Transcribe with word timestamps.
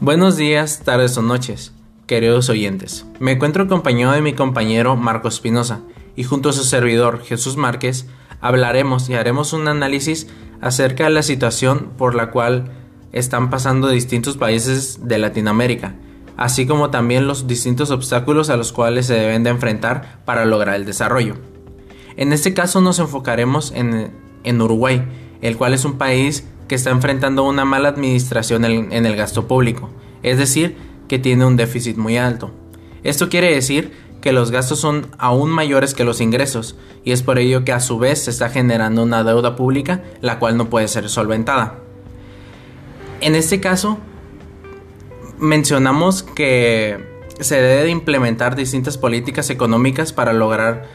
Buenos 0.00 0.36
días, 0.36 0.82
tardes 0.84 1.18
o 1.18 1.22
noches, 1.22 1.72
queridos 2.06 2.48
oyentes. 2.50 3.04
Me 3.18 3.32
encuentro 3.32 3.64
acompañado 3.64 4.12
de 4.12 4.22
mi 4.22 4.32
compañero 4.32 4.94
Marco 4.94 5.26
Espinosa 5.26 5.80
y 6.14 6.22
junto 6.22 6.50
a 6.50 6.52
su 6.52 6.62
servidor 6.62 7.24
Jesús 7.24 7.56
Márquez 7.56 8.06
hablaremos 8.40 9.08
y 9.10 9.14
haremos 9.14 9.52
un 9.52 9.66
análisis 9.66 10.28
acerca 10.60 11.02
de 11.02 11.10
la 11.10 11.24
situación 11.24 11.90
por 11.98 12.14
la 12.14 12.30
cual 12.30 12.70
están 13.10 13.50
pasando 13.50 13.88
distintos 13.88 14.36
países 14.36 15.00
de 15.02 15.18
Latinoamérica, 15.18 15.96
así 16.36 16.64
como 16.64 16.90
también 16.90 17.26
los 17.26 17.48
distintos 17.48 17.90
obstáculos 17.90 18.50
a 18.50 18.56
los 18.56 18.70
cuales 18.70 19.06
se 19.06 19.14
deben 19.14 19.42
de 19.42 19.50
enfrentar 19.50 20.20
para 20.24 20.44
lograr 20.44 20.76
el 20.76 20.84
desarrollo. 20.84 21.34
En 22.16 22.32
este 22.32 22.54
caso 22.54 22.80
nos 22.80 23.00
enfocaremos 23.00 23.72
en, 23.72 24.12
en 24.44 24.62
Uruguay, 24.62 25.04
el 25.40 25.56
cual 25.56 25.74
es 25.74 25.84
un 25.84 25.98
país 25.98 26.44
que 26.68 26.74
está 26.74 26.90
enfrentando 26.90 27.44
una 27.44 27.64
mala 27.64 27.88
administración 27.88 28.64
en 28.64 29.06
el 29.06 29.16
gasto 29.16 29.48
público, 29.48 29.90
es 30.22 30.38
decir, 30.38 30.76
que 31.08 31.18
tiene 31.18 31.46
un 31.46 31.56
déficit 31.56 31.96
muy 31.96 32.18
alto. 32.18 32.50
Esto 33.02 33.28
quiere 33.28 33.54
decir 33.54 33.92
que 34.20 34.32
los 34.32 34.50
gastos 34.50 34.80
son 34.80 35.06
aún 35.18 35.50
mayores 35.50 35.94
que 35.94 36.04
los 36.04 36.20
ingresos, 36.20 36.76
y 37.04 37.12
es 37.12 37.22
por 37.22 37.38
ello 37.38 37.64
que 37.64 37.72
a 37.72 37.80
su 37.80 37.98
vez 37.98 38.24
se 38.24 38.30
está 38.30 38.50
generando 38.50 39.02
una 39.02 39.24
deuda 39.24 39.56
pública 39.56 40.02
la 40.20 40.38
cual 40.38 40.56
no 40.56 40.68
puede 40.68 40.88
ser 40.88 41.08
solventada. 41.08 41.78
En 43.20 43.34
este 43.34 43.60
caso, 43.60 43.98
mencionamos 45.38 46.22
que 46.22 46.98
se 47.40 47.56
debe 47.62 47.84
de 47.84 47.90
implementar 47.90 48.56
distintas 48.56 48.98
políticas 48.98 49.50
económicas 49.50 50.12
para 50.12 50.32
lograr 50.32 50.86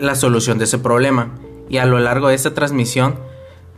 la 0.00 0.14
solución 0.14 0.58
de 0.58 0.64
ese 0.64 0.78
problema, 0.78 1.34
y 1.68 1.78
a 1.78 1.86
lo 1.86 1.98
largo 1.98 2.28
de 2.28 2.34
esta 2.34 2.54
transmisión 2.54 3.16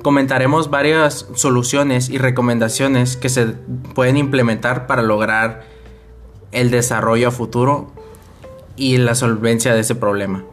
comentaremos 0.03 0.71
varias 0.71 1.27
soluciones 1.35 2.09
y 2.09 2.19
recomendaciones 2.19 3.17
que 3.17 3.29
se 3.29 3.47
pueden 3.95 4.16
implementar 4.16 4.87
para 4.87 5.03
lograr 5.03 5.65
el 6.53 6.71
desarrollo 6.71 7.29
a 7.29 7.30
futuro 7.30 7.93
y 8.77 8.99
la 8.99 9.15
solvencia 9.15 9.75
de 9.75 9.80
ese 9.80 9.95
problema. 9.95 10.45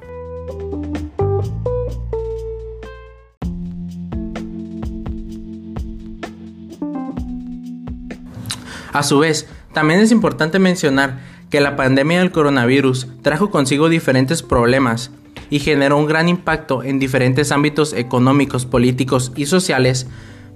A 8.93 9.01
su 9.01 9.19
vez, 9.19 9.47
también 9.73 9.99
es 9.99 10.11
importante 10.11 10.59
mencionar 10.59 11.19
que 11.49 11.59
la 11.59 11.75
pandemia 11.75 12.19
del 12.19 12.31
coronavirus 12.31 13.07
trajo 13.23 13.49
consigo 13.49 13.89
diferentes 13.89 14.43
problemas 14.43 15.11
y 15.53 15.59
generó 15.59 15.99
un 15.99 16.07
gran 16.07 16.29
impacto 16.29 16.81
en 16.81 16.97
diferentes 16.97 17.51
ámbitos 17.51 17.93
económicos, 17.93 18.65
políticos 18.65 19.31
y 19.35 19.45
sociales 19.45 20.07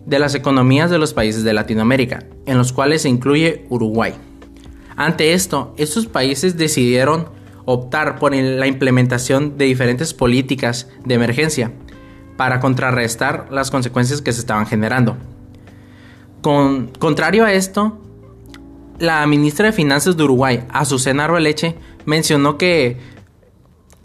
de 0.08 0.18
las 0.18 0.34
economías 0.34 0.90
de 0.90 0.98
los 0.98 1.14
países 1.14 1.44
de 1.44 1.54
Latinoamérica, 1.54 2.24
en 2.48 2.58
los 2.58 2.74
cuales 2.74 3.04
se 3.04 3.10
incluye 3.10 3.68
Uruguay. 3.70 4.16
Ante 4.96 5.34
esto, 5.34 5.76
estos 5.78 6.08
países 6.08 6.58
decidieron 6.58 7.30
optar 7.66 8.18
por 8.18 8.34
la 8.36 8.66
implementación 8.66 9.56
de 9.56 9.66
diferentes 9.66 10.16
políticas 10.16 10.90
de 11.06 11.14
emergencia 11.14 11.72
para 12.36 12.60
contrarrestar 12.60 13.50
las 13.52 13.70
consecuencias 13.70 14.24
que 14.24 14.34
se 14.34 14.40
estaban 14.40 14.66
generando. 14.66 15.16
Con, 16.42 16.88
contrario 16.98 17.46
a 17.46 17.54
esto, 17.54 18.02
la 18.98 19.28
ministra 19.28 19.68
de 19.68 19.74
Finanzas 19.74 20.18
de 20.18 20.24
Uruguay, 20.24 20.64
Azucena 20.70 21.26
Arbeleche, 21.26 21.76
mencionó 22.06 22.58
que 22.58 22.98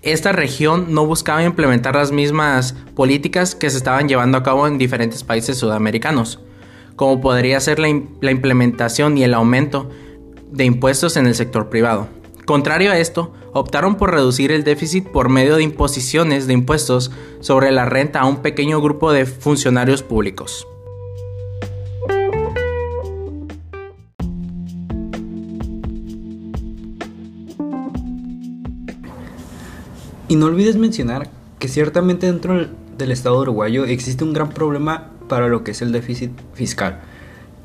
esta 0.03 0.33
región 0.33 0.92
no 0.92 1.06
buscaba 1.06 1.45
implementar 1.45 1.95
las 1.95 2.11
mismas 2.11 2.75
políticas 2.97 3.55
que 3.55 3.70
se 3.70 3.77
estaban 3.77 4.08
llevando 4.08 4.36
a 4.36 4.42
cabo 4.42 4.67
en 4.67 4.77
diferentes 4.77 5.22
países 5.22 5.56
sudamericanos, 5.58 6.41
como 6.97 7.20
podría 7.20 7.61
ser 7.61 7.78
la, 7.78 7.89
implementación 7.89 9.17
y 9.17 9.23
el 9.23 9.34
aumento 9.34 9.89
de 10.50 10.64
impuestos 10.64 11.17
en 11.17 11.27
el 11.27 11.36
sector 11.36 11.69
privado. 11.69 12.08
Contrario 12.46 12.91
a 12.91 12.98
esto, 12.98 13.33
optaron 13.52 13.95
por 13.95 14.11
reducir 14.11 14.51
el 14.51 14.64
déficit 14.64 15.07
por 15.07 15.29
medio 15.29 15.57
de 15.57 15.62
imposiciones 15.62 16.48
de 16.48 16.55
impuestos 16.55 17.12
sobre 17.41 17.70
la 17.70 17.85
renta 17.85 18.20
a 18.20 18.27
un 18.27 18.39
pequeño 18.39 18.80
grupo 18.80 19.12
de 19.12 19.24
funcionarios 19.24 20.02
públicos. 20.02 20.67
Y 30.32 30.36
no 30.36 30.46
olvides 30.46 30.76
mencionar 30.76 31.28
que 31.58 31.68
ciertamente 31.68 32.24
dentro 32.24 32.66
del 32.96 33.12
Estado 33.12 33.38
uruguayo 33.38 33.84
existe 33.84 34.24
un 34.24 34.32
gran 34.32 34.48
problema 34.48 35.10
para 35.28 35.46
lo 35.48 35.62
que 35.62 35.72
es 35.72 35.82
el 35.82 35.92
déficit 35.92 36.30
fiscal. 36.54 37.02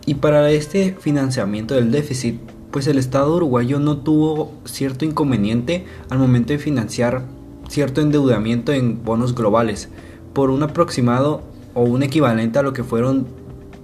Y 0.06 0.16
para 0.16 0.52
este 0.52 0.94
financiamiento 1.00 1.76
del 1.76 1.92
déficit, 1.92 2.42
pues 2.70 2.88
el 2.88 2.98
Estado 2.98 3.34
uruguayo 3.34 3.80
no 3.80 4.00
tuvo 4.00 4.52
cierto 4.66 5.06
inconveniente 5.06 5.86
al 6.10 6.20
momento 6.20 6.52
de 6.52 6.60
financiar 6.60 7.24
cierto 7.70 8.02
endeudamiento 8.02 8.74
en 8.74 9.02
bonos 9.02 9.34
globales 9.34 9.88
por 10.34 10.50
un 10.50 10.62
aproximado 10.62 11.44
o 11.74 11.84
un 11.84 12.04
equivalente 12.04 12.60
a 12.60 12.64
lo 12.64 12.74
que 12.74 12.84
fueron 12.84 13.28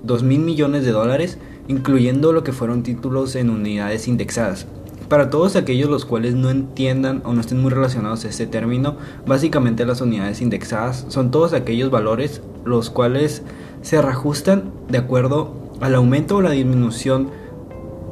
2 0.03 0.23
mil 0.23 0.41
millones 0.41 0.83
de 0.83 0.91
dólares, 0.91 1.38
incluyendo 1.69 2.33
lo 2.33 2.44
que 2.44 2.51
fueron 2.51 2.83
títulos 2.83 3.38
en 3.38 3.50
unidades 3.50 4.09
indexadas. 4.09 4.67
Para 5.09 5.30
todos 5.30 5.56
aquellos 5.56 5.90
los 5.90 6.06
cuales 6.06 6.34
no 6.34 6.50
entiendan 6.50 7.22
o 7.25 7.34
no 7.34 7.41
estén 7.41 7.62
muy 7.62 7.72
relacionados 7.72 8.24
a 8.25 8.30
este 8.30 8.47
término, 8.47 8.97
básicamente 9.28 9.86
las 9.86 10.02
unidades 10.02 10.41
indexadas 10.41 11.06
son 11.09 11.30
todos 11.30 11.53
aquellos 11.53 11.91
valores 11.91 12.41
los 12.64 12.90
cuales 12.90 13.44
se 13.81 14.02
reajustan 14.02 14.72
de 14.88 14.97
acuerdo 14.97 15.53
al 15.81 15.96
aumento 15.96 16.38
o 16.38 16.42
la 16.42 16.52
disminución 16.52 17.30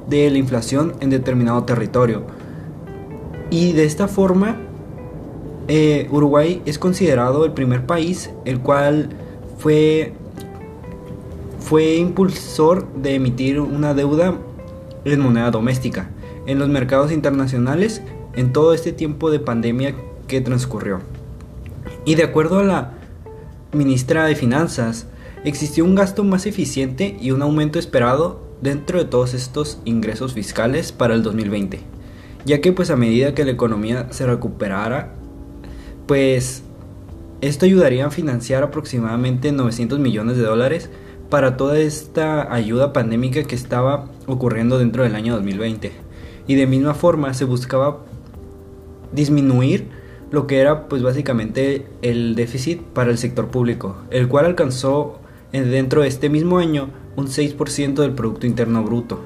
de 0.10 0.30
la 0.30 0.38
inflación 0.38 0.94
en 1.00 1.10
determinado 1.10 1.64
territorio. 1.64 2.24
Y 3.50 3.72
de 3.72 3.86
esta 3.86 4.08
forma, 4.08 4.58
eh, 5.68 6.08
Uruguay 6.12 6.62
es 6.66 6.78
considerado 6.78 7.46
el 7.46 7.54
primer 7.54 7.86
país 7.86 8.32
el 8.44 8.60
cual 8.60 9.10
fue, 9.58 10.14
fue 11.60 11.96
impulsor 11.96 12.92
de 12.96 13.16
emitir 13.16 13.62
una 13.62 13.94
deuda 13.94 14.36
en 15.06 15.20
moneda 15.20 15.52
doméstica 15.52 16.10
en 16.52 16.60
los 16.60 16.70
mercados 16.70 17.12
internacionales 17.12 18.02
en 18.36 18.52
todo 18.52 18.74
este 18.74 18.92
tiempo 18.92 19.32
de 19.32 19.40
pandemia 19.40 19.96
que 20.28 20.42
transcurrió. 20.42 21.00
Y 22.06 22.16
de 22.16 22.24
acuerdo 22.24 22.60
a 22.60 22.64
la 22.64 22.94
ministra 23.72 24.26
de 24.26 24.36
Finanzas, 24.36 25.08
existió 25.46 25.86
un 25.86 25.96
gasto 25.96 26.24
más 26.24 26.46
eficiente 26.46 27.18
y 27.20 27.32
un 27.32 27.42
aumento 27.42 27.80
esperado 27.80 28.44
dentro 28.62 29.00
de 29.00 29.06
todos 29.06 29.34
estos 29.34 29.80
ingresos 29.86 30.34
fiscales 30.34 30.92
para 30.92 31.16
el 31.16 31.24
2020, 31.24 31.80
ya 32.46 32.62
que 32.62 32.74
pues 32.74 32.90
a 32.90 32.96
medida 32.96 33.34
que 33.34 33.46
la 33.46 33.52
economía 33.52 34.08
se 34.12 34.26
recuperara, 34.26 35.14
pues 36.06 36.64
esto 37.40 37.66
ayudaría 37.66 38.06
a 38.06 38.12
financiar 38.12 38.62
aproximadamente 38.62 39.52
900 39.52 40.00
millones 40.00 40.38
de 40.38 40.44
dólares 40.44 40.90
para 41.30 41.56
toda 41.56 41.80
esta 41.80 42.54
ayuda 42.54 42.94
pandémica 42.94 43.44
que 43.44 43.56
estaba 43.56 44.10
ocurriendo 44.28 44.78
dentro 44.78 45.04
del 45.04 45.16
año 45.16 45.34
2020 45.36 46.11
y 46.48 46.56
de 46.56 46.68
misma 46.68 46.94
forma 46.94 47.34
se 47.34 47.46
buscaba 47.46 48.00
disminuir 49.12 49.90
lo 50.32 50.48
que 50.48 50.60
era 50.60 50.88
pues 50.88 51.04
básicamente 51.04 51.88
el 52.02 52.36
déficit 52.36 52.82
para 52.82 53.12
el 53.12 53.18
sector 53.18 53.50
público, 53.50 53.98
el 54.10 54.28
cual 54.28 54.46
alcanzó 54.46 55.20
dentro 55.52 56.02
de 56.02 56.08
este 56.08 56.30
mismo 56.30 56.58
año 56.58 56.90
un 57.16 57.28
6% 57.28 57.96
del 57.96 58.14
Producto 58.14 58.48
Interno 58.48 58.84
Bruto. 58.84 59.20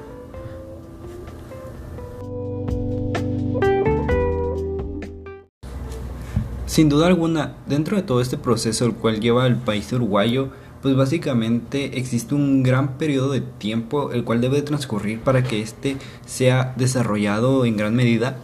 Sin 6.66 6.88
duda 6.90 7.06
alguna, 7.06 7.56
dentro 7.66 7.96
de 7.96 8.02
todo 8.02 8.20
este 8.20 8.36
proceso 8.36 8.84
el 8.84 8.92
cual 8.92 9.20
lleva 9.20 9.46
el 9.46 9.56
país 9.56 9.90
uruguayo, 9.92 10.50
pues 10.86 10.94
básicamente 10.94 11.98
existe 11.98 12.36
un 12.36 12.62
gran 12.62 12.96
periodo 12.96 13.32
de 13.32 13.40
tiempo 13.40 14.12
el 14.12 14.22
cual 14.22 14.40
debe 14.40 14.62
transcurrir 14.62 15.18
para 15.18 15.42
que 15.42 15.60
éste 15.60 15.96
sea 16.26 16.74
desarrollado 16.76 17.64
en 17.64 17.76
gran 17.76 17.96
medida 17.96 18.36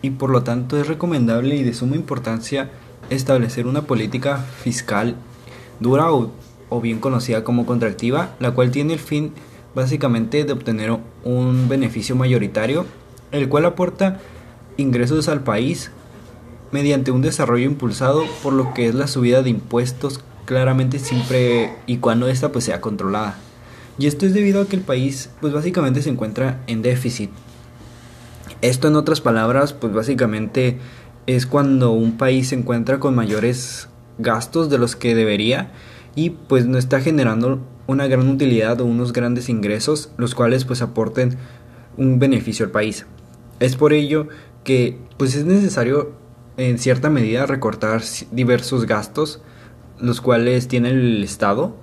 y 0.00 0.08
por 0.08 0.30
lo 0.30 0.42
tanto 0.42 0.80
es 0.80 0.86
recomendable 0.86 1.56
y 1.56 1.62
de 1.62 1.74
suma 1.74 1.96
importancia 1.96 2.70
establecer 3.10 3.66
una 3.66 3.82
política 3.82 4.38
fiscal 4.38 5.14
dura 5.78 6.10
o, 6.10 6.30
o 6.70 6.80
bien 6.80 7.00
conocida 7.00 7.44
como 7.44 7.66
contractiva, 7.66 8.34
la 8.40 8.52
cual 8.52 8.70
tiene 8.70 8.94
el 8.94 8.98
fin 8.98 9.34
básicamente 9.74 10.44
de 10.44 10.54
obtener 10.54 10.96
un 11.22 11.68
beneficio 11.68 12.16
mayoritario, 12.16 12.86
el 13.30 13.50
cual 13.50 13.66
aporta 13.66 14.20
ingresos 14.78 15.28
al 15.28 15.44
país 15.44 15.90
mediante 16.72 17.10
un 17.10 17.20
desarrollo 17.20 17.66
impulsado 17.66 18.24
por 18.42 18.54
lo 18.54 18.72
que 18.72 18.88
es 18.88 18.94
la 18.94 19.06
subida 19.06 19.42
de 19.42 19.50
impuestos 19.50 20.24
claramente 20.50 20.98
siempre 20.98 21.76
y 21.86 21.98
cuando 21.98 22.26
esta 22.26 22.50
pues 22.50 22.64
sea 22.64 22.80
controlada. 22.80 23.36
Y 24.00 24.08
esto 24.08 24.26
es 24.26 24.34
debido 24.34 24.60
a 24.60 24.66
que 24.66 24.74
el 24.74 24.82
país 24.82 25.30
pues 25.40 25.52
básicamente 25.52 26.02
se 26.02 26.10
encuentra 26.10 26.60
en 26.66 26.82
déficit. 26.82 27.30
Esto 28.60 28.88
en 28.88 28.96
otras 28.96 29.20
palabras 29.20 29.72
pues 29.72 29.92
básicamente 29.92 30.80
es 31.28 31.46
cuando 31.46 31.92
un 31.92 32.18
país 32.18 32.48
se 32.48 32.56
encuentra 32.56 32.98
con 32.98 33.14
mayores 33.14 33.88
gastos 34.18 34.68
de 34.70 34.78
los 34.78 34.96
que 34.96 35.14
debería 35.14 35.70
y 36.16 36.30
pues 36.30 36.66
no 36.66 36.78
está 36.78 37.00
generando 37.00 37.60
una 37.86 38.08
gran 38.08 38.28
utilidad 38.28 38.80
o 38.80 38.86
unos 38.86 39.12
grandes 39.12 39.48
ingresos 39.48 40.10
los 40.16 40.34
cuales 40.34 40.64
pues 40.64 40.82
aporten 40.82 41.38
un 41.96 42.18
beneficio 42.18 42.66
al 42.66 42.72
país. 42.72 43.06
Es 43.60 43.76
por 43.76 43.92
ello 43.92 44.26
que 44.64 44.98
pues 45.16 45.36
es 45.36 45.44
necesario 45.44 46.10
en 46.56 46.80
cierta 46.80 47.08
medida 47.08 47.46
recortar 47.46 48.02
diversos 48.32 48.86
gastos 48.86 49.40
los 50.00 50.20
cuales 50.20 50.68
tiene 50.68 50.90
el 50.90 51.22
Estado, 51.22 51.76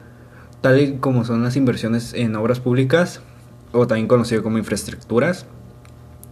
tal 0.62 1.00
como 1.00 1.24
son 1.26 1.44
las 1.44 1.56
inversiones 1.56 2.14
en 2.14 2.36
obras 2.36 2.60
públicas 2.60 3.22
o 3.72 3.88
también 3.88 4.08
conocido 4.08 4.44
como 4.44 4.58
infraestructuras, 4.58 5.46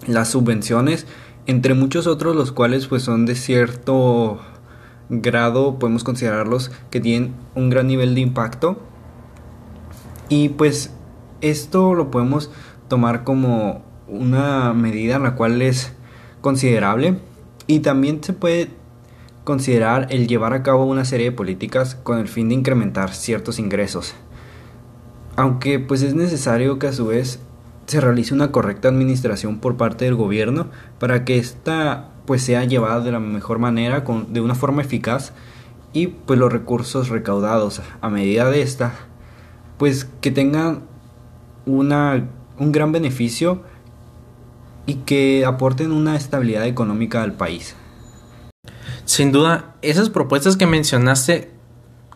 las 0.07 0.29
subvenciones, 0.29 1.07
entre 1.47 1.73
muchos 1.73 2.07
otros 2.07 2.35
los 2.35 2.51
cuales 2.51 2.87
pues 2.87 3.03
son 3.03 3.25
de 3.25 3.35
cierto 3.35 4.39
grado 5.09 5.77
podemos 5.77 6.03
considerarlos 6.03 6.71
que 6.89 6.99
tienen 6.99 7.33
un 7.53 7.69
gran 7.69 7.87
nivel 7.87 8.15
de 8.15 8.21
impacto. 8.21 8.79
Y 10.29 10.49
pues 10.49 10.91
esto 11.41 11.93
lo 11.93 12.09
podemos 12.09 12.49
tomar 12.87 13.23
como 13.23 13.83
una 14.07 14.73
medida 14.73 15.17
en 15.17 15.23
la 15.23 15.35
cual 15.35 15.61
es 15.61 15.93
considerable. 16.41 17.19
Y 17.67 17.79
también 17.79 18.23
se 18.23 18.33
puede 18.33 18.69
considerar 19.45 20.07
el 20.09 20.27
llevar 20.27 20.53
a 20.53 20.63
cabo 20.63 20.85
una 20.85 21.05
serie 21.05 21.27
de 21.27 21.35
políticas 21.35 21.95
con 21.95 22.17
el 22.17 22.27
fin 22.27 22.49
de 22.49 22.55
incrementar 22.55 23.13
ciertos 23.13 23.59
ingresos. 23.59 24.15
Aunque 25.37 25.79
pues 25.79 26.01
es 26.01 26.15
necesario 26.15 26.79
que 26.79 26.87
a 26.87 26.93
su 26.93 27.05
vez 27.05 27.39
se 27.85 28.01
realice 28.01 28.33
una 28.33 28.51
correcta 28.51 28.89
administración 28.89 29.59
por 29.59 29.77
parte 29.77 30.05
del 30.05 30.15
gobierno 30.15 30.67
para 30.99 31.23
que 31.23 31.37
ésta 31.37 32.09
pues 32.25 32.41
sea 32.41 32.65
llevada 32.65 33.01
de 33.01 33.11
la 33.11 33.19
mejor 33.19 33.59
manera, 33.59 34.03
con, 34.03 34.33
de 34.33 34.41
una 34.41 34.55
forma 34.55 34.81
eficaz 34.81 35.31
y 35.93 36.07
pues 36.07 36.39
los 36.39 36.51
recursos 36.51 37.09
recaudados 37.09 37.81
a 38.01 38.09
medida 38.09 38.49
de 38.49 38.63
esta 38.63 38.93
pues 39.77 40.05
que 40.21 40.31
tengan 40.31 40.81
una, 41.67 42.27
un 42.57 42.71
gran 42.71 42.91
beneficio 42.91 43.61
y 44.87 44.95
que 44.95 45.45
aporten 45.45 45.91
una 45.91 46.15
estabilidad 46.15 46.65
económica 46.65 47.21
al 47.21 47.33
país. 47.33 47.75
Sin 49.05 49.31
duda, 49.31 49.75
esas 49.81 50.09
propuestas 50.09 50.57
que 50.57 50.65
mencionaste 50.65 51.51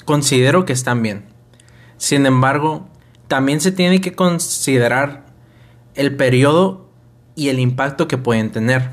considero 0.06 0.66
que 0.66 0.74
están 0.74 1.04
bien. 1.04 1.26
Sin 1.98 2.26
embargo, 2.26 2.88
también 3.28 3.62
se 3.62 3.72
tiene 3.72 4.02
que 4.02 4.14
considerar 4.14 5.28
el 5.94 6.16
periodo 6.16 6.90
y 7.36 7.50
el 7.50 7.60
impacto 7.60 8.08
que 8.08 8.18
pueden 8.18 8.52
tener. 8.52 8.90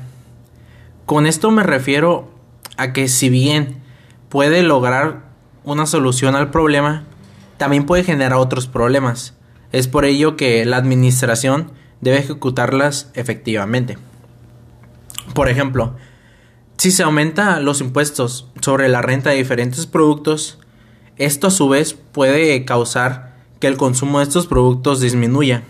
Con 1.05 1.25
esto 1.25 1.49
me 1.51 1.63
refiero 1.63 2.29
a 2.77 2.93
que 2.93 3.07
si 3.07 3.29
bien 3.29 3.81
puede 4.29 4.61
lograr 4.61 5.23
una 5.63 5.85
solución 5.85 6.35
al 6.35 6.51
problema, 6.51 7.03
también 7.57 7.85
puede 7.85 8.03
generar 8.03 8.37
otros 8.37 8.67
problemas. 8.67 9.33
Es 9.71 9.87
por 9.87 10.05
ello 10.05 10.37
que 10.37 10.63
la 10.65 10.77
administración 10.77 11.71
debe 12.01 12.19
ejecutarlas 12.19 13.09
efectivamente. 13.15 13.97
Por 15.33 15.49
ejemplo, 15.49 15.95
si 16.77 16.91
se 16.91 17.03
aumenta 17.03 17.59
los 17.59 17.81
impuestos 17.81 18.47
sobre 18.61 18.87
la 18.87 19.01
renta 19.01 19.31
de 19.31 19.37
diferentes 19.37 19.87
productos, 19.87 20.59
esto 21.17 21.47
a 21.47 21.51
su 21.51 21.67
vez 21.69 21.93
puede 21.93 22.63
causar 22.65 23.35
que 23.59 23.67
el 23.67 23.77
consumo 23.77 24.19
de 24.19 24.25
estos 24.25 24.45
productos 24.45 25.01
disminuya. 25.01 25.63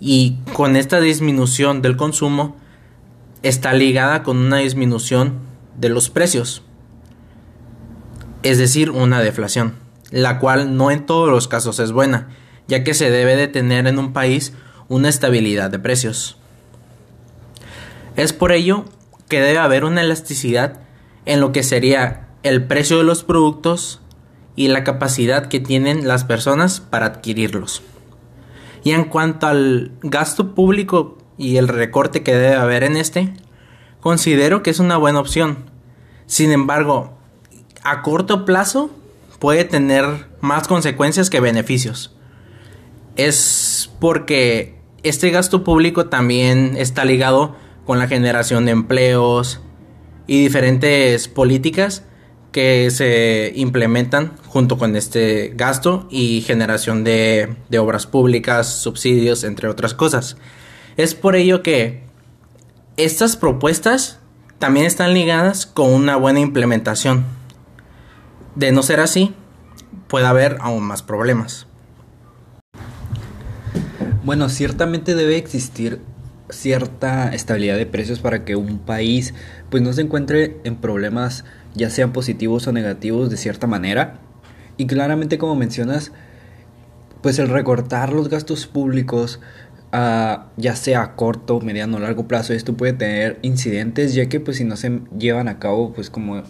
Y 0.00 0.36
con 0.52 0.76
esta 0.76 1.00
disminución 1.00 1.80
del 1.80 1.96
consumo 1.96 2.56
está 3.42 3.72
ligada 3.72 4.22
con 4.22 4.36
una 4.36 4.58
disminución 4.58 5.38
de 5.78 5.88
los 5.88 6.10
precios. 6.10 6.62
Es 8.42 8.58
decir, 8.58 8.90
una 8.90 9.20
deflación, 9.20 9.76
la 10.10 10.38
cual 10.38 10.76
no 10.76 10.90
en 10.90 11.06
todos 11.06 11.30
los 11.30 11.48
casos 11.48 11.78
es 11.78 11.92
buena, 11.92 12.28
ya 12.68 12.84
que 12.84 12.92
se 12.92 13.10
debe 13.10 13.36
de 13.36 13.48
tener 13.48 13.86
en 13.86 13.98
un 13.98 14.12
país 14.12 14.52
una 14.88 15.08
estabilidad 15.08 15.70
de 15.70 15.78
precios. 15.78 16.36
Es 18.16 18.34
por 18.34 18.52
ello 18.52 18.84
que 19.32 19.40
debe 19.40 19.56
haber 19.56 19.86
una 19.86 20.02
elasticidad 20.02 20.80
en 21.24 21.40
lo 21.40 21.52
que 21.52 21.62
sería 21.62 22.28
el 22.42 22.66
precio 22.66 22.98
de 22.98 23.04
los 23.04 23.24
productos 23.24 24.02
y 24.56 24.68
la 24.68 24.84
capacidad 24.84 25.46
que 25.46 25.58
tienen 25.58 26.06
las 26.06 26.24
personas 26.24 26.80
para 26.80 27.06
adquirirlos. 27.06 27.82
Y 28.84 28.90
en 28.90 29.04
cuanto 29.04 29.46
al 29.46 29.92
gasto 30.02 30.54
público 30.54 31.16
y 31.38 31.56
el 31.56 31.68
recorte 31.68 32.22
que 32.22 32.34
debe 32.34 32.56
haber 32.56 32.84
en 32.84 32.98
este, 32.98 33.32
considero 34.02 34.62
que 34.62 34.68
es 34.68 34.80
una 34.80 34.98
buena 34.98 35.20
opción. 35.20 35.70
Sin 36.26 36.52
embargo, 36.52 37.16
a 37.84 38.02
corto 38.02 38.44
plazo 38.44 38.90
puede 39.38 39.64
tener 39.64 40.28
más 40.42 40.68
consecuencias 40.68 41.30
que 41.30 41.40
beneficios. 41.40 42.14
Es 43.16 43.90
porque 43.98 44.78
este 45.02 45.30
gasto 45.30 45.64
público 45.64 46.10
también 46.10 46.74
está 46.76 47.06
ligado 47.06 47.56
con 47.86 47.98
la 47.98 48.08
generación 48.08 48.64
de 48.64 48.72
empleos 48.72 49.60
y 50.26 50.42
diferentes 50.42 51.28
políticas 51.28 52.04
que 52.52 52.90
se 52.90 53.52
implementan 53.56 54.36
junto 54.46 54.76
con 54.76 54.94
este 54.94 55.52
gasto 55.56 56.06
y 56.10 56.42
generación 56.42 57.02
de, 57.02 57.56
obras 57.78 58.06
públicas, 58.06 58.68
subsidios, 58.68 59.42
entre 59.42 59.68
otras 59.68 59.94
cosas. 59.94 60.36
Es 60.96 61.14
por 61.14 61.34
ello 61.34 61.62
que 61.62 62.04
estas 62.98 63.36
propuestas 63.36 64.20
también 64.58 64.84
están 64.84 65.14
ligadas 65.14 65.66
con 65.66 65.92
una 65.92 66.16
buena 66.16 66.40
implementación. 66.40 67.24
De 68.54 68.70
no 68.70 68.82
ser 68.82 69.00
así, 69.00 69.34
puede 70.06 70.26
haber 70.26 70.58
aún 70.60 70.84
más 70.84 71.02
problemas. 71.02 71.66
Bueno, 74.24 74.50
ciertamente 74.50 75.14
debe 75.14 75.36
existir 75.36 76.00
cierta 76.52 77.34
estabilidad 77.34 77.76
de 77.76 77.86
precios 77.86 78.20
para 78.20 78.44
que 78.44 78.56
un 78.56 78.78
país 78.78 79.34
pues 79.70 79.82
no 79.82 79.92
se 79.92 80.02
encuentre 80.02 80.58
en 80.64 80.76
problemas 80.76 81.44
ya 81.74 81.90
sean 81.90 82.12
positivos 82.12 82.66
o 82.66 82.72
negativos 82.72 83.30
de 83.30 83.36
cierta 83.36 83.66
manera. 83.66 84.20
Y 84.76 84.86
claramente 84.86 85.38
como 85.38 85.54
mencionas, 85.56 86.12
pues 87.22 87.38
el 87.38 87.48
recortar 87.48 88.12
los 88.12 88.28
gastos 88.28 88.66
públicos 88.66 89.40
ya 89.92 90.74
sea 90.74 91.02
a 91.02 91.16
corto, 91.16 91.60
mediano 91.60 91.98
o 91.98 92.00
largo 92.00 92.26
plazo, 92.26 92.54
esto 92.54 92.74
puede 92.76 92.94
tener 92.94 93.38
incidentes, 93.42 94.14
ya 94.14 94.26
que 94.26 94.40
pues 94.40 94.56
si 94.56 94.64
no 94.64 94.76
se 94.76 95.00
llevan 95.18 95.48
a 95.48 95.58
cabo, 95.58 95.92
pues 95.92 96.08
como 96.08 96.42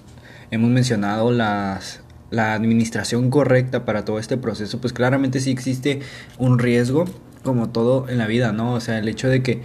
hemos 0.52 0.70
mencionado, 0.70 1.32
las, 1.32 2.02
la 2.30 2.54
administración 2.54 3.30
correcta 3.30 3.84
para 3.84 4.04
todo 4.04 4.20
este 4.20 4.36
proceso, 4.36 4.80
pues 4.80 4.92
claramente 4.92 5.40
sí 5.40 5.50
existe 5.50 6.00
un 6.38 6.60
riesgo, 6.60 7.04
como 7.42 7.70
todo 7.70 8.08
en 8.08 8.18
la 8.18 8.28
vida, 8.28 8.52
¿no? 8.52 8.74
O 8.74 8.80
sea, 8.80 8.98
el 8.98 9.08
hecho 9.08 9.28
de 9.28 9.42
que 9.42 9.62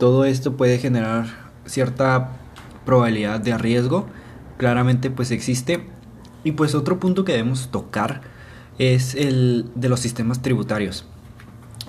todo 0.00 0.24
esto 0.24 0.56
puede 0.56 0.78
generar 0.78 1.26
cierta 1.64 2.32
probabilidad 2.84 3.38
de 3.38 3.56
riesgo, 3.56 4.06
claramente 4.56 5.10
pues 5.10 5.30
existe. 5.30 5.86
Y 6.42 6.52
pues 6.52 6.74
otro 6.74 6.98
punto 6.98 7.24
que 7.24 7.32
debemos 7.32 7.68
tocar 7.70 8.22
es 8.78 9.14
el 9.14 9.70
de 9.76 9.88
los 9.88 10.00
sistemas 10.00 10.42
tributarios 10.42 11.06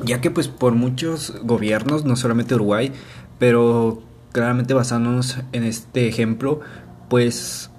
ya 0.03 0.21
que 0.21 0.31
pues 0.31 0.47
por 0.47 0.73
muchos 0.73 1.33
gobiernos, 1.43 2.05
no 2.05 2.15
solamente 2.15 2.55
Uruguay, 2.55 2.91
pero 3.39 4.01
claramente 4.31 4.73
basándonos 4.73 5.39
en 5.51 5.63
este 5.63 6.07
ejemplo, 6.07 6.61
pues 7.09 7.69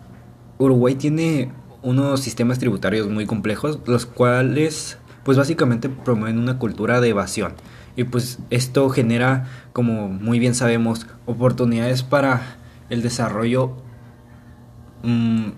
Uruguay 0.58 0.94
tiene 0.94 1.52
unos 1.82 2.20
sistemas 2.20 2.58
tributarios 2.58 3.08
muy 3.08 3.26
complejos, 3.26 3.80
los 3.86 4.06
cuales 4.06 4.98
pues 5.24 5.38
básicamente 5.38 5.88
promueven 5.88 6.38
una 6.38 6.58
cultura 6.58 7.00
de 7.00 7.10
evasión. 7.10 7.54
Y 7.96 8.04
pues 8.04 8.38
esto 8.50 8.88
genera, 8.88 9.48
como 9.72 10.08
muy 10.08 10.38
bien 10.38 10.54
sabemos, 10.54 11.06
oportunidades 11.26 12.02
para 12.02 12.56
el 12.88 13.02
desarrollo 13.02 13.76
mm, 15.02 15.48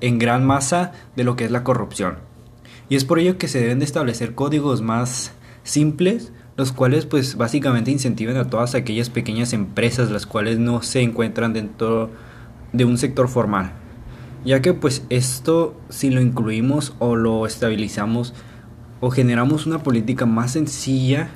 en 0.00 0.18
gran 0.18 0.44
masa 0.44 0.92
de 1.16 1.24
lo 1.24 1.36
que 1.36 1.44
es 1.44 1.50
la 1.50 1.64
corrupción. 1.64 2.18
Y 2.88 2.96
es 2.96 3.04
por 3.04 3.18
ello 3.18 3.38
que 3.38 3.48
se 3.48 3.60
deben 3.60 3.78
de 3.78 3.86
establecer 3.86 4.34
códigos 4.34 4.82
más 4.82 5.32
simples, 5.62 6.32
los 6.56 6.72
cuales 6.72 7.06
pues 7.06 7.36
básicamente 7.36 7.90
incentiven 7.90 8.36
a 8.36 8.50
todas 8.50 8.74
aquellas 8.74 9.08
pequeñas 9.08 9.54
empresas 9.54 10.10
las 10.10 10.26
cuales 10.26 10.58
no 10.58 10.82
se 10.82 11.00
encuentran 11.00 11.54
dentro 11.54 12.10
de 12.72 12.84
un 12.84 12.98
sector 12.98 13.28
formal. 13.28 13.72
Ya 14.44 14.60
que 14.60 14.74
pues 14.74 15.04
esto 15.08 15.80
si 15.88 16.10
lo 16.10 16.20
incluimos 16.20 16.94
o 16.98 17.16
lo 17.16 17.46
estabilizamos 17.46 18.34
o 19.00 19.10
generamos 19.10 19.66
una 19.66 19.82
política 19.82 20.26
más 20.26 20.52
sencilla 20.52 21.30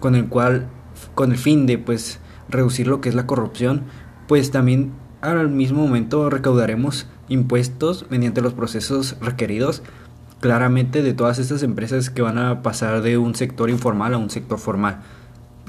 con 0.00 0.14
el 0.14 0.28
cual 0.28 0.68
con 1.14 1.32
el 1.32 1.38
fin 1.38 1.66
de 1.66 1.78
pues 1.78 2.20
reducir 2.48 2.86
lo 2.86 3.00
que 3.00 3.08
es 3.08 3.14
la 3.14 3.26
corrupción, 3.26 3.84
pues 4.28 4.50
también 4.50 4.92
al 5.20 5.48
mismo 5.48 5.82
momento 5.82 6.30
recaudaremos 6.30 7.06
impuestos 7.28 8.06
mediante 8.10 8.42
los 8.42 8.54
procesos 8.54 9.16
requeridos 9.20 9.82
claramente 10.40 11.02
de 11.02 11.14
todas 11.14 11.38
estas 11.38 11.62
empresas 11.62 12.10
que 12.10 12.22
van 12.22 12.38
a 12.38 12.62
pasar 12.62 13.02
de 13.02 13.18
un 13.18 13.34
sector 13.34 13.70
informal 13.70 14.14
a 14.14 14.18
un 14.18 14.30
sector 14.30 14.58
formal. 14.58 15.00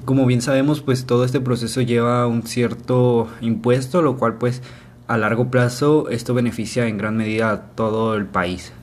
Como 0.06 0.26
bien 0.26 0.42
sabemos, 0.42 0.82
pues 0.82 1.06
todo 1.06 1.26
este 1.26 1.42
proceso 1.42 1.82
lleva 1.82 2.28
un 2.28 2.44
cierto 2.44 3.28
impuesto, 3.42 4.02
lo 4.02 4.18
cual 4.18 4.36
pues 4.36 4.62
a 5.08 5.18
largo 5.18 5.50
plazo 5.50 6.10
esto 6.10 6.34
beneficia 6.34 6.88
en 6.88 6.98
gran 6.98 7.18
medida 7.18 7.52
a 7.52 7.62
todo 7.76 8.16
el 8.16 8.26
país. 8.26 8.74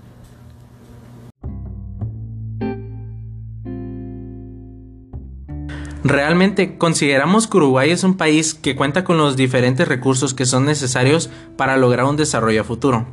Realmente 6.04 6.76
consideramos 6.76 7.46
que 7.46 7.56
Uruguay 7.56 7.90
es 7.90 8.04
un 8.04 8.18
país 8.18 8.52
que 8.52 8.76
cuenta 8.76 9.04
con 9.04 9.16
los 9.16 9.36
diferentes 9.36 9.88
recursos 9.88 10.34
que 10.34 10.44
son 10.44 10.66
necesarios 10.66 11.30
para 11.56 11.78
lograr 11.78 12.04
un 12.04 12.18
desarrollo 12.18 12.62
futuro. 12.62 13.06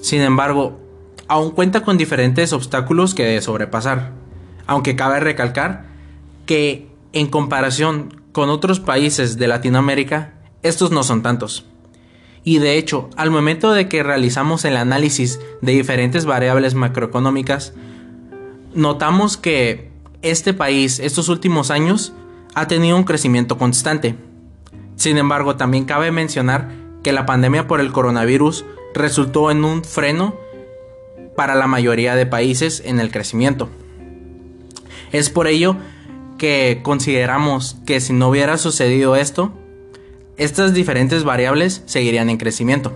Sin 0.00 0.22
embargo, 0.22 0.80
aún 1.28 1.50
cuenta 1.50 1.82
con 1.82 1.98
diferentes 1.98 2.54
obstáculos 2.54 3.14
que 3.14 3.24
debe 3.24 3.42
sobrepasar, 3.42 4.12
aunque 4.66 4.96
cabe 4.96 5.20
recalcar 5.20 5.84
que 6.46 6.88
en 7.12 7.26
comparación 7.26 8.22
con 8.32 8.48
otros 8.48 8.80
países 8.80 9.36
de 9.36 9.46
Latinoamérica, 9.46 10.32
estos 10.62 10.92
no 10.92 11.02
son 11.02 11.22
tantos. 11.22 11.66
Y 12.42 12.58
de 12.58 12.78
hecho, 12.78 13.10
al 13.16 13.30
momento 13.30 13.72
de 13.72 13.86
que 13.86 14.02
realizamos 14.02 14.64
el 14.64 14.78
análisis 14.78 15.40
de 15.60 15.72
diferentes 15.72 16.24
variables 16.24 16.74
macroeconómicas, 16.74 17.74
notamos 18.74 19.36
que 19.36 19.93
este 20.24 20.54
país 20.54 20.98
estos 21.00 21.28
últimos 21.28 21.70
años 21.70 22.14
ha 22.54 22.66
tenido 22.66 22.96
un 22.96 23.04
crecimiento 23.04 23.58
constante. 23.58 24.16
Sin 24.96 25.18
embargo, 25.18 25.56
también 25.56 25.84
cabe 25.84 26.10
mencionar 26.10 26.70
que 27.02 27.12
la 27.12 27.26
pandemia 27.26 27.68
por 27.68 27.80
el 27.80 27.92
coronavirus 27.92 28.64
resultó 28.94 29.50
en 29.50 29.64
un 29.64 29.84
freno 29.84 30.34
para 31.36 31.54
la 31.54 31.66
mayoría 31.66 32.14
de 32.16 32.26
países 32.26 32.82
en 32.86 33.00
el 33.00 33.10
crecimiento. 33.10 33.68
Es 35.12 35.28
por 35.28 35.46
ello 35.46 35.76
que 36.38 36.80
consideramos 36.82 37.76
que 37.84 38.00
si 38.00 38.14
no 38.14 38.28
hubiera 38.28 38.56
sucedido 38.56 39.16
esto, 39.16 39.52
estas 40.38 40.72
diferentes 40.72 41.22
variables 41.22 41.82
seguirían 41.84 42.30
en 42.30 42.38
crecimiento. 42.38 42.92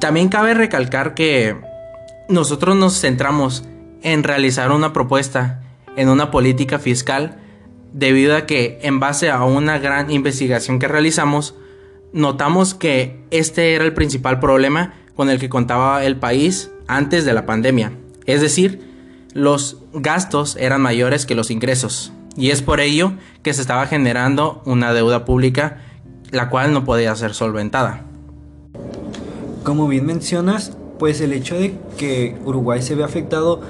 También 0.00 0.28
cabe 0.28 0.54
recalcar 0.54 1.14
que 1.14 1.56
nosotros 2.28 2.74
nos 2.74 3.00
centramos 3.00 3.64
en 4.02 4.24
realizar 4.24 4.72
una 4.72 4.92
propuesta 4.92 5.62
en 5.98 6.08
una 6.08 6.30
política 6.30 6.78
fiscal 6.78 7.38
debido 7.92 8.36
a 8.36 8.46
que 8.46 8.78
en 8.82 9.00
base 9.00 9.30
a 9.30 9.44
una 9.44 9.78
gran 9.78 10.10
investigación 10.10 10.78
que 10.78 10.88
realizamos, 10.88 11.54
notamos 12.12 12.74
que 12.74 13.20
este 13.30 13.74
era 13.74 13.84
el 13.84 13.94
principal 13.94 14.38
problema 14.38 14.94
con 15.16 15.28
el 15.28 15.40
que 15.40 15.48
contaba 15.48 16.04
el 16.04 16.16
país 16.16 16.70
antes 16.86 17.24
de 17.24 17.32
la 17.32 17.46
pandemia. 17.46 17.92
Es 18.26 18.40
decir, 18.40 18.80
los 19.34 19.78
gastos 19.92 20.56
eran 20.56 20.80
mayores 20.80 21.26
que 21.26 21.34
los 21.34 21.50
ingresos. 21.50 22.12
Y 22.36 22.50
es 22.50 22.62
por 22.62 22.78
ello 22.78 23.14
que 23.42 23.52
se 23.52 23.60
estaba 23.60 23.86
generando 23.86 24.62
una 24.64 24.92
deuda 24.92 25.24
pública 25.24 25.78
la 26.30 26.48
cual 26.50 26.72
no 26.72 26.84
podía 26.84 27.14
ser 27.16 27.34
solventada. 27.34 28.04
Como 29.64 29.88
bien 29.88 30.06
mencionas, 30.06 30.76
pues 30.98 31.20
el 31.20 31.32
hecho 31.32 31.58
de 31.58 31.74
que 31.96 32.36
Uruguay 32.44 32.82
se 32.82 32.94
ve 32.94 33.02
afectado 33.02 33.60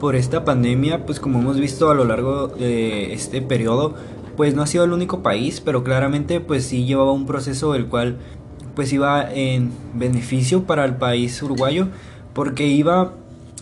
por 0.00 0.16
esta 0.16 0.44
pandemia, 0.44 1.06
pues 1.06 1.20
como 1.20 1.40
hemos 1.40 1.58
visto 1.58 1.90
a 1.90 1.94
lo 1.94 2.04
largo 2.04 2.48
de 2.48 3.12
este 3.12 3.42
periodo, 3.42 3.94
pues 4.36 4.54
no 4.54 4.62
ha 4.62 4.66
sido 4.66 4.84
el 4.84 4.92
único 4.92 5.22
país, 5.22 5.60
pero 5.60 5.82
claramente 5.82 6.40
pues 6.40 6.64
sí 6.64 6.84
llevaba 6.84 7.12
un 7.12 7.26
proceso 7.26 7.74
el 7.74 7.86
cual 7.86 8.18
pues 8.74 8.92
iba 8.92 9.28
en 9.32 9.72
beneficio 9.94 10.62
para 10.62 10.84
el 10.84 10.96
país 10.96 11.42
uruguayo, 11.42 11.88
porque 12.32 12.68
iba 12.68 13.14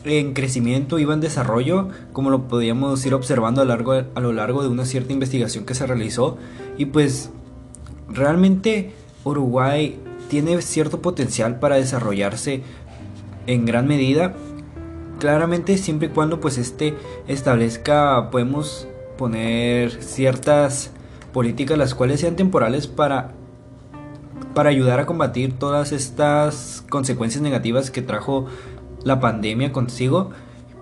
en 0.04 0.34
crecimiento, 0.34 0.98
iba 0.98 1.14
en 1.14 1.20
desarrollo, 1.20 1.88
como 2.12 2.30
lo 2.30 2.48
podíamos 2.48 3.04
ir 3.06 3.14
observando 3.14 3.62
a, 3.62 3.64
largo, 3.64 3.92
a 3.92 4.20
lo 4.20 4.32
largo 4.32 4.62
de 4.62 4.68
una 4.68 4.84
cierta 4.84 5.12
investigación 5.12 5.64
que 5.64 5.74
se 5.74 5.86
realizó. 5.86 6.36
Y 6.76 6.86
pues 6.86 7.30
realmente 8.08 8.92
Uruguay 9.24 9.98
tiene 10.28 10.60
cierto 10.62 11.00
potencial 11.00 11.58
para 11.58 11.76
desarrollarse 11.76 12.62
en 13.46 13.64
gran 13.64 13.86
medida. 13.88 14.34
Claramente 15.18 15.78
siempre 15.78 16.08
y 16.08 16.10
cuando 16.10 16.40
pues 16.40 16.58
este 16.58 16.94
establezca, 17.26 18.30
podemos 18.30 18.86
poner 19.16 20.02
ciertas 20.02 20.90
políticas 21.32 21.78
las 21.78 21.94
cuales 21.94 22.20
sean 22.20 22.36
temporales 22.36 22.86
para 22.86 23.32
para 24.56 24.70
ayudar 24.70 25.00
a 25.00 25.04
combatir 25.06 25.58
todas 25.58 25.92
estas 25.92 26.82
consecuencias 26.88 27.42
negativas 27.42 27.90
que 27.90 28.00
trajo 28.00 28.46
la 29.04 29.20
pandemia 29.20 29.70
consigo, 29.70 30.30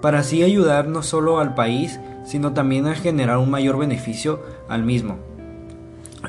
para 0.00 0.20
así 0.20 0.44
ayudar 0.44 0.86
no 0.86 1.02
solo 1.02 1.40
al 1.40 1.54
país, 1.54 1.98
sino 2.24 2.52
también 2.52 2.86
a 2.86 2.94
generar 2.94 3.38
un 3.38 3.50
mayor 3.50 3.76
beneficio 3.76 4.40
al 4.68 4.84
mismo. 4.84 5.18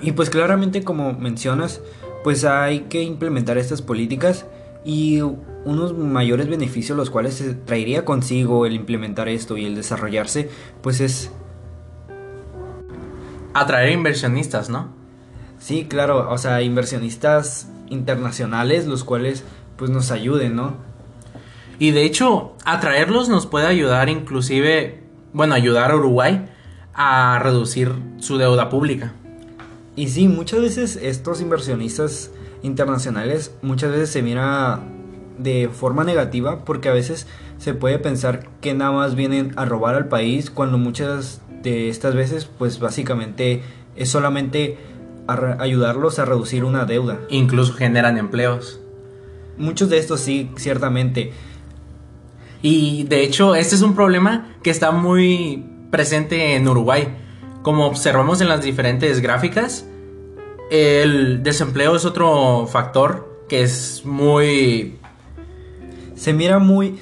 Y 0.02 0.14
pues 0.14 0.32
claramente 0.32 0.84
como 0.84 1.14
mencionas, 1.14 1.82
pues 2.24 2.46
hay 2.46 2.82
que 2.90 3.04
implementar 3.04 3.60
estas 3.60 3.84
políticas 3.84 4.48
y 4.86 5.20
unos 5.22 5.98
mayores 5.98 6.48
beneficios 6.48 6.96
los 6.96 7.10
cuales 7.10 7.34
se 7.34 7.56
traería 7.56 8.06
consigo 8.06 8.68
el 8.68 8.74
implementar 8.74 9.27
esto 9.27 9.58
y 9.58 9.65
el 9.65 9.75
desarrollarse, 9.75 10.50
pues 10.84 11.01
es 11.01 11.32
atraer 13.56 13.92
inversionistas, 13.92 14.70
¿no? 14.70 14.89
Sí, 15.58 15.86
claro, 15.86 16.30
o 16.30 16.38
sea, 16.38 16.62
inversionistas 16.62 17.68
internacionales 17.89 18.86
los 18.86 19.04
cuales 19.04 19.44
pues 19.75 19.89
nos 19.89 20.12
ayuden, 20.12 20.56
¿no? 20.56 20.75
Y 21.80 21.92
de 21.92 22.04
hecho, 22.04 22.54
atraerlos 22.63 23.27
nos 23.27 23.48
puede 23.48 23.65
ayudar 23.65 24.08
inclusive, 24.08 25.04
bueno, 25.34 25.56
ayudar 25.56 25.92
a 25.92 25.96
Uruguay 25.96 26.46
a 26.94 27.39
reducir 27.39 27.92
su 28.20 28.38
deuda 28.38 28.70
pública. 28.70 29.13
Y 29.96 30.10
sí, 30.10 30.27
muchas 30.27 30.62
veces 30.62 30.96
estos 31.01 31.42
inversionistas 31.42 32.30
internacionales 32.66 33.54
muchas 33.62 33.92
veces 33.92 34.10
se 34.10 34.22
mira 34.22 34.80
de 35.38 35.70
forma 35.72 36.04
negativa 36.04 36.66
porque 36.66 36.90
a 36.90 36.94
veces 36.94 37.28
se 37.58 37.74
puede 37.74 38.00
pensar 38.00 38.48
que 38.62 38.74
nada 38.74 38.92
más 38.92 39.16
vienen 39.16 39.54
a 39.56 39.66
robar 39.66 39.96
al 39.96 40.08
país 40.08 40.50
cuando 40.50 40.78
muchas 40.78 41.42
de 41.62 41.90
estas 41.90 42.16
veces 42.16 42.46
pues 42.46 42.80
básicamente 42.80 43.62
es 43.96 44.10
solamente 44.10 44.78
ayudarlos 45.28 46.20
a 46.20 46.26
reducir 46.26 46.64
una 46.64 46.86
deuda. 46.86 47.20
Incluso 47.30 47.74
generan 47.74 48.18
empleos. 48.18 48.80
Muchos 49.58 49.90
de 49.90 49.98
estos 49.98 50.20
sí, 50.20 50.52
ciertamente. 50.58 51.32
Y 52.62 53.04
de 53.06 53.24
hecho, 53.24 53.56
este 53.56 53.76
es 53.76 53.82
un 53.82 53.96
problema 53.96 54.56
que 54.64 54.70
está 54.70 54.92
muy 54.92 55.66
presente 55.92 56.56
en 56.56 56.68
Uruguay. 56.68 57.08
Como 57.62 57.88
observamos 57.88 58.42
en 58.42 58.50
las 58.50 58.62
diferentes 58.62 59.22
gráficas, 59.22 59.88
el 60.70 61.44
desempleo 61.44 61.96
es 61.96 62.06
otro 62.06 62.68
factor 62.68 63.44
que 63.48 63.62
es 63.62 64.04
muy... 64.06 64.98
Se 66.16 66.34
mira 66.34 66.60
muy, 66.60 67.00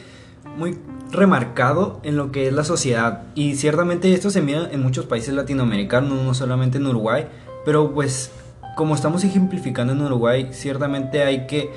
muy 0.58 0.78
remarcado 1.12 2.00
en 2.04 2.18
lo 2.18 2.32
que 2.32 2.48
es 2.48 2.54
la 2.54 2.64
sociedad. 2.64 3.24
Y 3.36 3.56
ciertamente 3.56 4.14
esto 4.14 4.30
se 4.30 4.42
mira 4.42 4.70
en 4.72 4.82
muchos 4.82 5.06
países 5.06 5.34
latinoamericanos, 5.34 6.12
no 6.12 6.34
solamente 6.34 6.78
en 6.78 6.88
Uruguay. 6.88 7.28
Pero 7.66 7.94
pues 7.94 8.32
como 8.76 8.96
estamos 8.96 9.24
ejemplificando 9.24 9.94
en 9.94 10.02
Uruguay, 10.02 10.50
ciertamente 10.52 11.24
hay 11.24 11.48
que 11.48 11.72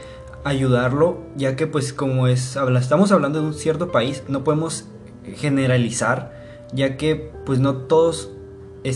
ayudarlo, 0.45 1.19
ya 1.37 1.57
que 1.57 1.67
pues 1.67 1.93
como 1.93 2.27
es, 2.29 2.57
estamos 2.81 3.13
hablando 3.13 3.41
de 3.41 3.47
un 3.47 3.55
cierto 3.55 3.91
país, 3.91 4.23
no 4.29 4.45
podemos 4.45 4.87
generalizar, 5.35 6.33
ya 6.73 6.97
que 6.97 7.33
pues 7.45 7.59
no 7.59 7.75
todos 7.75 8.31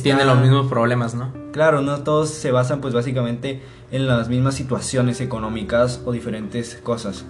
tienen 0.03 0.27
los 0.27 0.41
mismos 0.41 0.69
problemas, 0.69 1.15
¿no? 1.15 1.40
Claro, 1.53 1.83
no 1.83 2.03
todos 2.03 2.31
se 2.31 2.53
basan 2.53 2.81
pues 2.81 2.95
básicamente 2.95 3.63
en 3.91 4.07
las 4.07 4.29
mismas 4.29 4.55
situaciones 4.55 5.21
económicas 5.21 6.01
o 6.05 6.13
diferentes 6.13 6.77
cosas. 6.77 7.25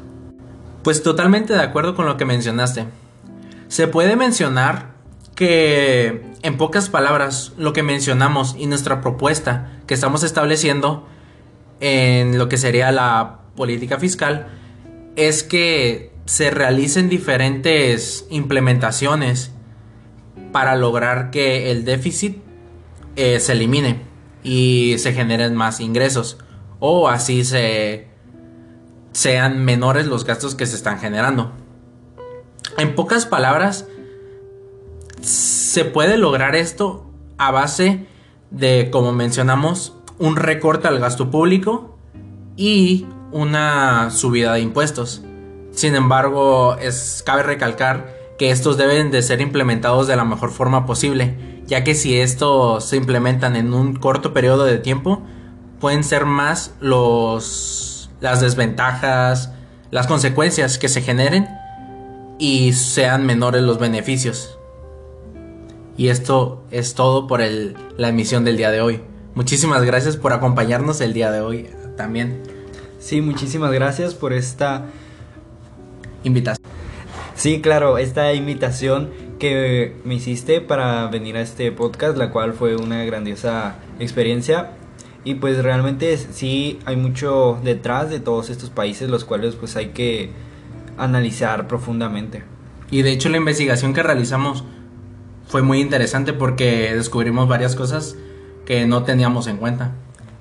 Pues 0.82 1.02
totalmente 1.02 1.54
de 1.54 1.62
acuerdo 1.62 1.94
con 1.94 2.06
lo 2.06 2.16
que 2.16 2.24
mencionaste. 2.24 2.86
Se 3.68 3.86
puede 3.86 4.16
mencionar 4.16 4.90
que 5.34 6.22
en 6.42 6.56
pocas 6.58 6.90
palabras 6.90 7.52
lo 7.56 7.72
que 7.72 7.82
mencionamos 7.82 8.56
y 8.58 8.66
nuestra 8.66 9.00
propuesta 9.00 9.70
que 9.86 9.94
estamos 9.94 10.22
estableciendo 10.22 11.06
en 11.80 12.36
lo 12.36 12.48
que 12.48 12.58
sería 12.58 12.92
la 12.92 13.38
política 13.56 13.98
fiscal 13.98 14.48
es 15.16 15.42
que 15.42 16.12
se 16.26 16.50
realicen 16.50 17.08
diferentes 17.08 18.26
implementaciones 18.28 19.52
para 20.52 20.76
lograr 20.76 21.30
que 21.30 21.70
el 21.70 21.84
déficit 21.84 22.38
eh, 23.16 23.40
se 23.40 23.52
elimine 23.52 24.09
y 24.42 24.96
se 24.98 25.12
generen 25.12 25.54
más 25.54 25.80
ingresos 25.80 26.38
o 26.78 27.08
así 27.08 27.44
se 27.44 28.08
sean 29.12 29.64
menores 29.64 30.06
los 30.06 30.24
gastos 30.24 30.54
que 30.54 30.66
se 30.66 30.76
están 30.76 30.98
generando. 30.98 31.52
En 32.78 32.94
pocas 32.94 33.26
palabras, 33.26 33.86
se 35.20 35.84
puede 35.84 36.16
lograr 36.16 36.56
esto 36.56 37.10
a 37.38 37.50
base 37.50 38.06
de, 38.50 38.88
como 38.90 39.12
mencionamos, 39.12 39.94
un 40.18 40.36
recorte 40.36 40.88
al 40.88 40.98
gasto 40.98 41.30
público 41.30 41.98
y 42.56 43.06
una 43.32 44.10
subida 44.10 44.54
de 44.54 44.60
impuestos. 44.60 45.22
Sin 45.72 45.94
embargo, 45.94 46.76
es, 46.76 47.22
cabe 47.24 47.42
recalcar 47.42 48.16
que 48.38 48.50
estos 48.50 48.76
deben 48.76 49.10
de 49.10 49.22
ser 49.22 49.40
implementados 49.40 50.06
de 50.06 50.16
la 50.16 50.24
mejor 50.24 50.50
forma 50.50 50.86
posible, 50.86 51.36
ya 51.70 51.84
que 51.84 51.94
si 51.94 52.20
estos 52.20 52.84
se 52.84 52.96
implementan 52.96 53.54
en 53.54 53.72
un 53.72 53.94
corto 53.94 54.34
periodo 54.34 54.64
de 54.64 54.78
tiempo, 54.78 55.22
pueden 55.78 56.02
ser 56.02 56.26
más 56.26 56.74
los, 56.80 58.10
las 58.20 58.40
desventajas, 58.40 59.52
las 59.92 60.08
consecuencias 60.08 60.78
que 60.78 60.88
se 60.88 61.00
generen 61.00 61.48
y 62.40 62.72
sean 62.72 63.24
menores 63.24 63.62
los 63.62 63.78
beneficios. 63.78 64.58
Y 65.96 66.08
esto 66.08 66.64
es 66.72 66.94
todo 66.94 67.28
por 67.28 67.40
el, 67.40 67.76
la 67.96 68.08
emisión 68.08 68.44
del 68.44 68.56
día 68.56 68.72
de 68.72 68.80
hoy. 68.80 69.02
Muchísimas 69.36 69.84
gracias 69.84 70.16
por 70.16 70.32
acompañarnos 70.32 71.00
el 71.00 71.12
día 71.12 71.30
de 71.30 71.40
hoy 71.40 71.70
también. 71.96 72.42
Sí, 72.98 73.20
muchísimas 73.20 73.70
gracias 73.70 74.14
por 74.14 74.32
esta 74.32 74.86
invitación. 76.24 76.68
Sí, 77.36 77.60
claro, 77.60 77.96
esta 77.96 78.34
invitación 78.34 79.29
que 79.40 79.96
me 80.04 80.14
hiciste 80.14 80.60
para 80.60 81.08
venir 81.08 81.36
a 81.36 81.40
este 81.40 81.72
podcast, 81.72 82.16
la 82.16 82.30
cual 82.30 82.52
fue 82.52 82.76
una 82.76 83.02
grandiosa 83.04 83.76
experiencia. 83.98 84.70
Y 85.24 85.34
pues 85.34 85.62
realmente 85.64 86.16
sí 86.16 86.78
hay 86.84 86.96
mucho 86.96 87.58
detrás 87.64 88.08
de 88.10 88.20
todos 88.20 88.50
estos 88.50 88.70
países, 88.70 89.10
los 89.10 89.24
cuales 89.24 89.56
pues 89.56 89.74
hay 89.74 89.88
que 89.88 90.30
analizar 90.96 91.66
profundamente. 91.66 92.44
Y 92.92 93.02
de 93.02 93.10
hecho 93.10 93.28
la 93.28 93.38
investigación 93.38 93.94
que 93.94 94.02
realizamos 94.02 94.64
fue 95.48 95.62
muy 95.62 95.80
interesante 95.80 96.32
porque 96.32 96.94
descubrimos 96.94 97.48
varias 97.48 97.74
cosas 97.74 98.16
que 98.64 98.86
no 98.86 99.02
teníamos 99.02 99.48
en 99.48 99.56
cuenta. 99.56 99.92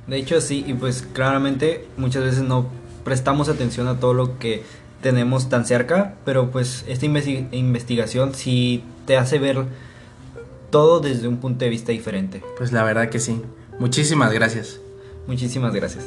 De 0.08 0.18
hecho 0.18 0.40
sí, 0.42 0.64
y 0.68 0.74
pues 0.74 1.08
claramente 1.14 1.88
muchas 1.98 2.24
veces 2.24 2.44
no 2.44 2.68
prestamos 3.04 3.50
atención 3.50 3.88
a 3.88 4.00
todo 4.00 4.14
lo 4.14 4.38
que 4.40 4.64
tenemos 5.02 5.50
tan 5.50 5.66
cerca, 5.66 6.16
pero 6.26 6.52
pues 6.52 6.86
esta 6.88 7.06
investigación 7.06 8.36
sí 8.36 8.84
te 9.06 9.18
hace 9.18 9.40
ver 9.40 9.66
todo 10.70 11.00
desde 11.00 11.28
un 11.28 11.38
punto 11.38 11.66
de 11.66 11.70
vista 11.70 11.92
diferente. 11.92 12.42
Pues 12.58 12.72
la 12.72 12.84
verdad 12.84 13.10
que 13.10 13.20
sí. 13.20 13.42
Muchísimas 13.80 14.34
gracias. 14.34 14.80
Muchísimas 15.28 15.74
gracias. 15.74 16.06